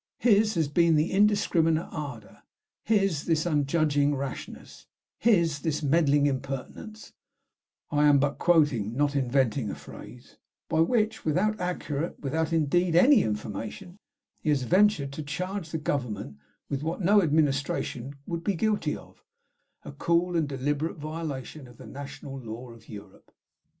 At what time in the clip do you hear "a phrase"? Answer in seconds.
9.69-10.37